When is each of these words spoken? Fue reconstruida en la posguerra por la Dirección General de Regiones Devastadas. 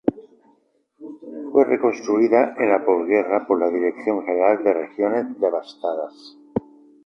Fue 1.51 1.63
reconstruida 1.63 2.55
en 2.57 2.71
la 2.71 2.83
posguerra 2.83 3.45
por 3.45 3.59
la 3.59 3.69
Dirección 3.69 4.25
General 4.25 4.57
de 4.63 4.73
Regiones 4.73 5.39
Devastadas. 5.39 6.37